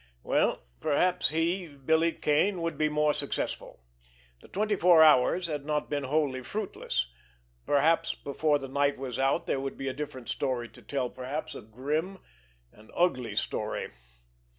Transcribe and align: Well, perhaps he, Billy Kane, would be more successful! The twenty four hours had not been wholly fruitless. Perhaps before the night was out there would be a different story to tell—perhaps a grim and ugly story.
Well, 0.23 0.63
perhaps 0.79 1.29
he, 1.29 1.67
Billy 1.67 2.11
Kane, 2.11 2.63
would 2.63 2.75
be 2.75 2.89
more 2.89 3.13
successful! 3.13 3.83
The 4.41 4.47
twenty 4.47 4.75
four 4.75 5.03
hours 5.03 5.45
had 5.45 5.63
not 5.63 5.91
been 5.91 6.05
wholly 6.05 6.41
fruitless. 6.41 7.05
Perhaps 7.67 8.15
before 8.15 8.57
the 8.57 8.67
night 8.67 8.97
was 8.97 9.19
out 9.19 9.45
there 9.45 9.59
would 9.59 9.77
be 9.77 9.89
a 9.89 9.93
different 9.93 10.27
story 10.27 10.69
to 10.69 10.81
tell—perhaps 10.81 11.53
a 11.53 11.61
grim 11.61 12.17
and 12.71 12.89
ugly 12.95 13.35
story. 13.35 13.89